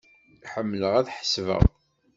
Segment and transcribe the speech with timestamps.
[0.51, 1.63] Ḥemmleɣ ad ḥesbeɣ.